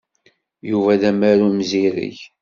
Yuba 0.69 0.91
d 1.01 1.03
amaru 1.09 1.47
imzireg. 1.51 2.17